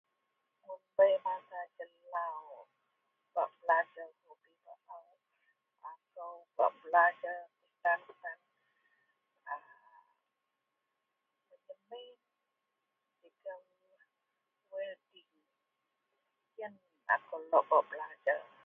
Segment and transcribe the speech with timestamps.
[0.65, 2.55] Mun bei masa jelau
[3.35, 4.09] bak belajer
[4.73, 4.99] ako
[6.57, 7.69] bak belajer kuo
[8.21, 8.37] tan..??...
[16.55, 16.73] Iyen
[17.15, 18.41] akou lok bak belajer